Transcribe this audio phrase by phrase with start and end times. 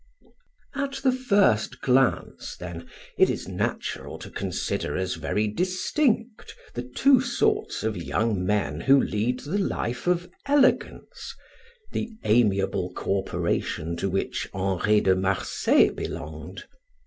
[0.73, 2.87] At the first glance, then,
[3.19, 8.99] it is natural to consider as very distinct the two sorts of young men who
[8.99, 11.35] lead the life of elegance,
[11.91, 16.63] the amiable corporation to which Henri de Marsay belonged.